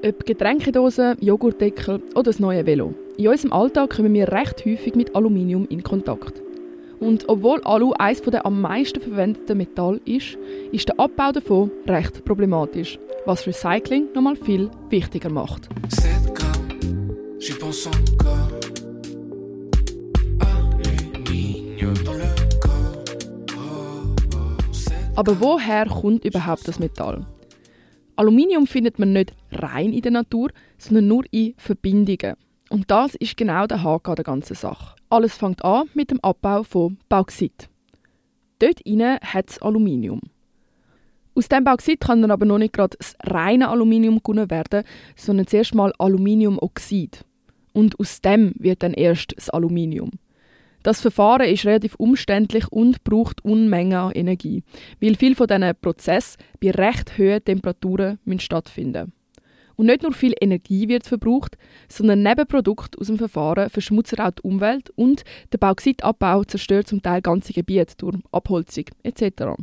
[0.00, 2.94] Ob Getränkedosen, Joghurtdeckel oder das neue Velo.
[3.16, 6.40] In unserem Alltag kommen wir recht häufig mit Aluminium in Kontakt.
[7.00, 10.38] Und obwohl Alu eines der am meisten verwendeten Metall ist,
[10.70, 15.68] ist der Abbau davon recht problematisch, was Recycling nochmal viel wichtiger macht.
[25.16, 27.26] Aber woher kommt überhaupt das Metall?
[28.18, 32.34] Aluminium findet man nicht rein in der Natur, sondern nur in Verbindungen.
[32.68, 34.96] Und das ist genau der Haken der ganzen Sache.
[35.08, 37.68] Alles fängt an mit dem Abbau von Bauxit.
[38.58, 40.20] Dort inne hat es Aluminium.
[41.36, 44.82] Aus dem Bauxit kann dann aber noch nicht gerade das reine Aluminium gewonnen werden,
[45.14, 47.24] sondern zuerst mal Aluminiumoxid.
[47.72, 50.10] Und aus dem wird dann erst das Aluminium.
[50.82, 54.62] Das Verfahren ist relativ umständlich und braucht Unmengen an Energie,
[55.00, 59.12] weil viel von diesen Prozessen bei recht hohen Temperaturen stattfinden müssen.
[59.78, 61.56] Und nicht nur viel Energie wird verbraucht,
[61.88, 67.22] sondern Nebenprodukte aus dem Verfahren verschmutzen auch die Umwelt und der Bauxitabbau zerstört zum Teil
[67.22, 69.54] ganze Gebiete durch Abholzung etc.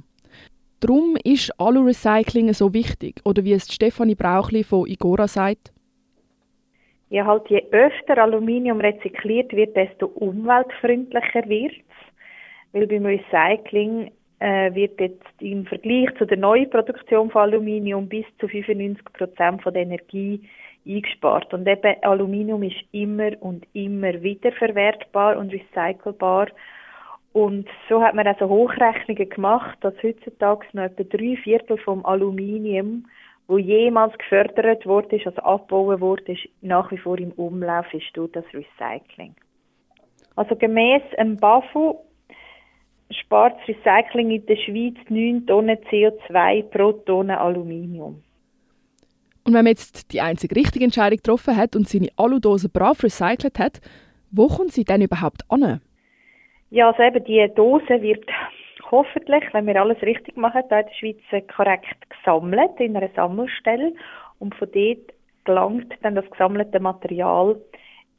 [0.80, 5.74] Darum ist Alu-Recycling so wichtig, oder wie es Stefanie Brauchli von Igora sagt.
[7.10, 12.74] Ja, halt je öfter Aluminium rezykliert wird, desto umweltfreundlicher wird es.
[12.74, 18.26] Weil beim Recycling äh, wird jetzt im Vergleich zu der neuen Produktion von Aluminium bis
[18.40, 20.42] zu 95 Prozent von der Energie
[20.86, 21.54] eingespart.
[21.54, 26.48] Und eben Aluminium ist immer und immer wieder verwertbar und recycelbar.
[27.34, 33.06] Und so hat man also Hochrechnungen gemacht, dass heutzutage noch etwa drei Viertel vom Aluminium,
[33.48, 38.32] wo jemals gefördert wurde, also abgebaut wurde, ist, nach wie vor im Umlauf ist durch
[38.32, 39.36] das Recycling.
[40.36, 41.96] Also gemäß dem BAFU
[43.12, 48.22] spart das Recycling in der Schweiz 9 Tonnen CO2 pro Tonne Aluminium.
[49.46, 53.60] Und wenn man jetzt die einzige richtige Entscheidung getroffen hat und seine Aludosen brav recycelt
[53.60, 53.80] hat,
[54.32, 55.82] wo kommt sie denn überhaupt an?
[56.72, 58.26] Ja, also eben die Dose wird
[58.92, 63.94] hoffentlich, wenn wir alles richtig machen, in der Schweiz korrekt gesammelt in einer Sammelstelle
[64.40, 65.14] und von dort
[65.46, 67.60] gelangt dann das gesammelte Material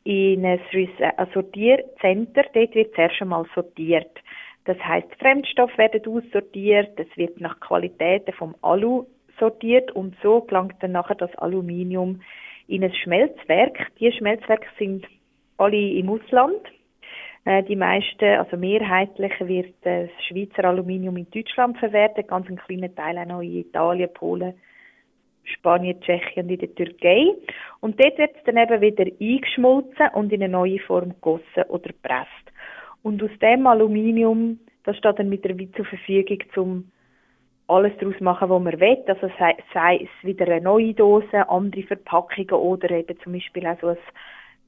[0.04, 0.60] in ein
[1.34, 2.44] Sortiercenter.
[2.54, 4.10] Dort wird zuerst einmal sortiert.
[4.65, 9.06] Das heißt, Fremdstoffe werden aussortiert, es wird nach Qualitäten vom Alu
[9.38, 12.21] sortiert und so gelangt dann nachher das Aluminium
[12.66, 13.78] in ein Schmelzwerk.
[14.00, 15.06] Die Schmelzwerke sind
[15.59, 16.60] alle im Ausland.
[17.46, 22.92] Äh, die meisten, also mehrheitlich wird das Schweizer Aluminium in Deutschland verwertet, ganz ein kleiner
[22.92, 24.54] Teil auch noch in Italien, Polen,
[25.44, 27.24] Spanien, Tschechien und in der Türkei.
[27.78, 31.90] Und dort wird es dann eben wieder eingeschmolzen und in eine neue Form gegossen oder
[31.90, 32.52] gepresst.
[33.04, 36.90] Und aus dem Aluminium, das steht dann wieder zur Verfügung, um
[37.68, 39.04] alles daraus zu machen, was man will.
[39.06, 43.80] Also sei, sei es wieder eine neue Dose, andere Verpackungen oder eben zum Beispiel auch
[43.80, 43.98] so ein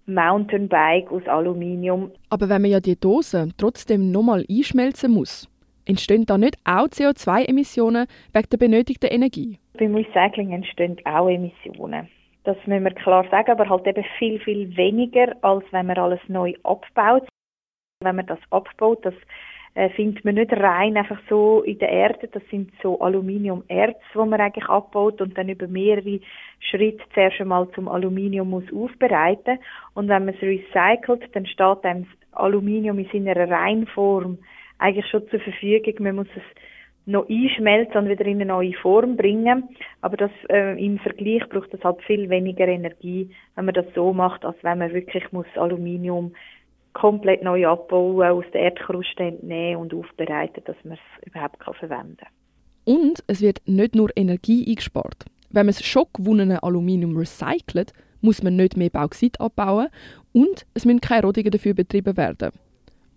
[0.08, 2.10] Mountainbike aus Aluminium.
[2.30, 5.48] Aber wenn man ja die Dose trotzdem nochmal einschmelzen muss,
[5.84, 9.58] entstehen da nicht auch CO2-Emissionen wegen der benötigten Energie?
[9.78, 12.08] Beim Recycling entstehen auch Emissionen.
[12.44, 16.20] Das müssen wir klar sagen, aber halt eben viel, viel weniger, als wenn man alles
[16.28, 17.28] neu abbaut.
[18.00, 19.14] Wenn man das abbaut, das
[19.78, 22.26] äh, findet man nicht rein einfach so in der Erde.
[22.32, 26.18] Das sind so Aluminiumerz, wo man eigentlich abbaut und dann über mehrere
[26.58, 29.60] Schritte zuerst einmal zum Aluminium muss aufbereiten.
[29.94, 34.38] Und wenn man es recycelt, dann steht dann das Aluminium in seiner Reinform
[34.78, 35.94] eigentlich schon zur Verfügung.
[36.00, 36.42] Man muss es
[37.06, 39.68] noch einschmelzen und wieder in eine neue Form bringen.
[40.00, 44.12] Aber das, äh, im Vergleich braucht es halt viel weniger Energie, wenn man das so
[44.12, 46.32] macht, als wenn man wirklich muss Aluminium
[47.00, 52.16] komplett neu abbauen, aus der Erdkruste entnehmen und aufbereiten, dass man es überhaupt kann verwenden
[52.16, 52.28] kann.
[52.84, 55.26] Und es wird nicht nur Energie eingespart.
[55.50, 59.88] Wenn man das schon gewonnene Aluminium recycelt, muss man nicht mehr Bauxit abbauen
[60.32, 62.50] und es müssen keine Rodungen dafür betrieben werden.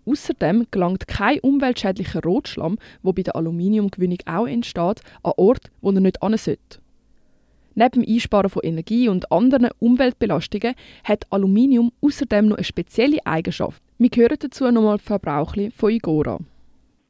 [0.04, 6.00] Außerdem gelangt kein umweltschädlicher Rotschlamm, wo bei der Aluminiumgewinnung auch entsteht, an Ort, wo er
[6.00, 6.81] nicht an sollte.
[7.74, 10.74] Neben dem Einsparen von Energie und anderen Umweltbelastungen
[11.04, 13.82] hat Aluminium außerdem noch eine spezielle Eigenschaft.
[13.98, 16.38] Wir hören dazu nochmal Frau Brauchli von Igora.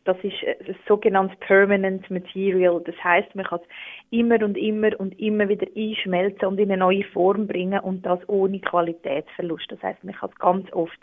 [0.05, 2.83] Das ist ein sogenanntes Permanent Material.
[2.85, 3.69] Das heißt, man kann es
[4.11, 8.19] immer und immer und immer wieder einschmelzen und in eine neue Form bringen und das
[8.29, 9.67] ohne Qualitätsverlust.
[9.71, 10.99] Das heißt, man kann es ganz oft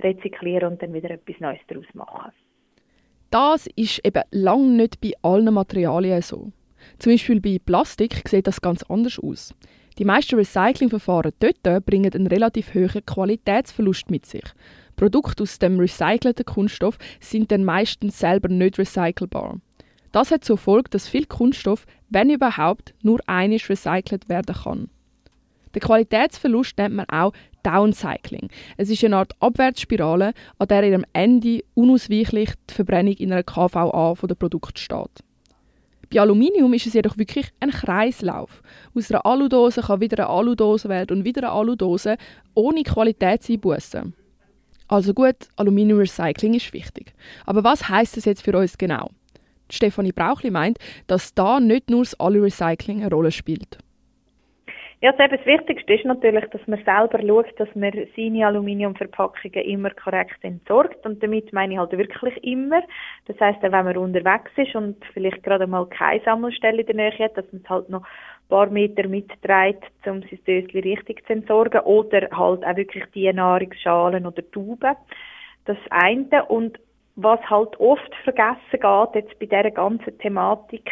[0.00, 2.32] rezyklieren und dann wieder etwas Neues daraus machen.
[3.30, 6.50] Das ist eben lang nicht bei allen Materialien so.
[6.98, 9.54] Zum Beispiel bei Plastik sieht das ganz anders aus.
[9.98, 14.44] Die meisten Recyclingverfahren dort bringen einen relativ hohen Qualitätsverlust mit sich.
[14.96, 19.60] Produkte aus dem recycelten Kunststoff sind dann meistens selber nicht recycelbar.
[20.12, 24.90] Das hat zur Folge, dass viel Kunststoff, wenn überhaupt, nur einisch recycelt werden kann.
[25.74, 27.32] Den Qualitätsverlust nennt man auch
[27.62, 28.48] Downcycling.
[28.76, 34.14] Es ist eine Art Abwärtsspirale, an der am Ende unausweichlich die Verbrennung in einer KVA
[34.22, 35.22] der Produkt steht.
[36.12, 38.62] Bei Aluminium ist es jedoch wirklich ein Kreislauf.
[38.94, 42.16] Aus einer Aludose kann wieder eine Aludose werden und wieder eine Aludose
[42.54, 44.12] ohne Qualitätseinbußen.
[44.88, 47.14] Also gut, Aluminium Recycling ist wichtig.
[47.46, 49.10] Aber was heißt das jetzt für uns genau?
[49.70, 53.78] Stefanie Brauchli meint, dass da nicht nur das Alu-Recycling eine Rolle spielt.
[55.02, 59.88] Ja, also das Wichtigste ist natürlich, dass man selber schaut, dass man seine Aluminiumverpackungen immer
[59.92, 61.06] korrekt entsorgt.
[61.06, 62.82] Und damit meine ich halt wirklich immer.
[63.26, 67.18] Das heißt, wenn man unterwegs ist und vielleicht gerade mal keine Sammelstelle in der Nähe
[67.18, 71.32] hat, dass man es halt noch ein paar Meter mitträgt, um sein Döschen richtig zu
[71.32, 71.80] entsorgen.
[71.80, 74.96] Oder halt auch wirklich die Nahrungsschalen oder Tuben.
[75.64, 76.44] Das eine.
[76.44, 76.78] Und
[77.16, 80.90] was halt oft vergessen geht, jetzt bei dieser ganzen Thematik,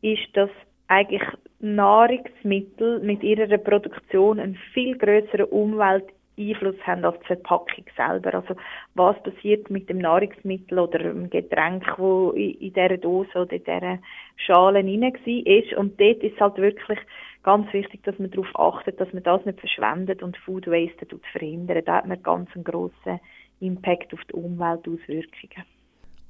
[0.00, 0.50] ist, dass
[0.92, 1.22] eigentlich
[1.60, 8.34] Nahrungsmittel mit ihrer Produktion einen viel größeren Umwelteinfluss haben als die Verpackung selber.
[8.34, 8.54] Also
[8.94, 13.98] was passiert mit dem Nahrungsmittel oder dem Getränk, wo in, dieser Dose oder in dieser
[14.36, 15.72] Schale rein ist.
[15.74, 16.98] Und dort ist halt wirklich
[17.42, 21.88] ganz wichtig, dass man darauf achtet, dass man das nicht verschwendet und Food Waste verhindert.
[21.88, 23.18] Da hat man ganz einen grossen
[23.60, 25.64] Impact auf die Umweltauswirkungen.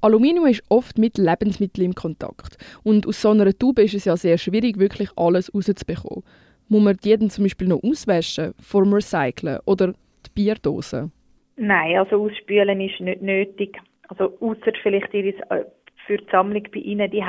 [0.03, 2.57] Aluminium ist oft mit Lebensmitteln im Kontakt.
[2.83, 6.23] Und aus so einer Tube ist es ja sehr schwierig, wirklich alles rauszubekommen.
[6.67, 9.93] Muss man die dann zum Beispiel noch auswaschen, vor dem Recyceln oder
[10.25, 11.09] die Bierdose?
[11.55, 13.77] Nein, also ausspülen ist nicht nötig.
[14.09, 15.63] Also außer vielleicht äh,
[16.05, 17.23] für die Sammlung bei Ihnen die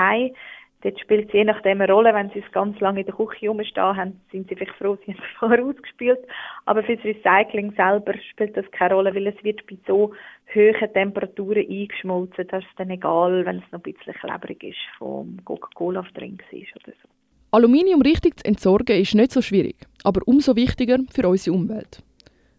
[0.85, 2.13] Dort spielt es je nachdem eine Rolle.
[2.13, 5.13] Wenn Sie es ganz lange in der Küche rumstehen haben, sind Sie vielleicht froh, Sie
[5.13, 6.21] haben es vorher ausgespült.
[6.67, 10.13] Aber für das Recycling selber spielt das keine Rolle, weil es wird bei so
[10.55, 12.47] hohen Temperaturen eingeschmolzen.
[12.49, 16.77] Das ist dann egal, wenn es noch ein bisschen klebrig ist, vom Coca-Cola drin ist
[16.77, 17.09] oder so.
[17.51, 22.03] Aluminium richtig zu entsorgen ist nicht so schwierig, aber umso wichtiger für unsere Umwelt.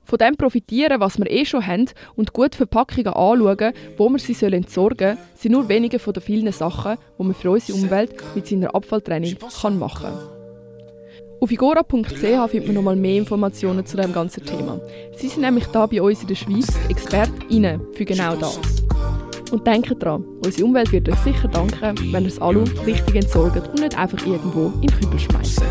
[0.06, 4.46] Von dem profitieren, was wir eh schon haben und gut Verpackungen anschauen, wo wir sie
[4.46, 8.48] entsorgen sollen, sind nur wenige von den vielen Sachen, die man für unsere Umwelt mit
[8.48, 10.36] seiner Abfalltrennung kann machen kann.
[11.42, 14.80] Auf igora.ch findet man noch mal mehr Informationen zu dem ganzen Thema.
[15.18, 18.60] Sie sind nämlich da bei uns in der Schweiz ExpertInnen für genau das.
[19.52, 23.68] Und denkt dran, unsere Umwelt wird euch sicher danken, wenn ihr das Alu richtig entsorgt
[23.70, 25.62] und nicht einfach irgendwo in den Kübel schmeißt.